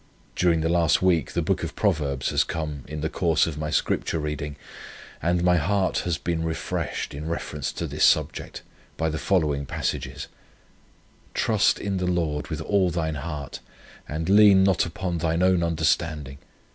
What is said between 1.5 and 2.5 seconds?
of Proverbs has